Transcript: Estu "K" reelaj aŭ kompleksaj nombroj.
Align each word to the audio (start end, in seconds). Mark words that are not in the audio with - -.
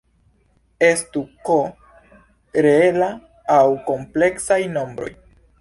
Estu 0.85 1.21
"K" 1.49 1.57
reelaj 2.67 3.13
aŭ 3.59 3.63
kompleksaj 3.91 4.63
nombroj. 4.77 5.17